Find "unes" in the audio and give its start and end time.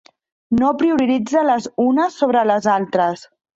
1.85-2.19